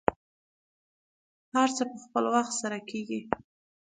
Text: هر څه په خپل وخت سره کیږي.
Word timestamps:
هر 1.55 1.69
څه 1.75 1.83
په 1.91 1.97
خپل 2.05 2.23
وخت 2.33 2.53
سره 2.61 2.77
کیږي. 2.89 3.19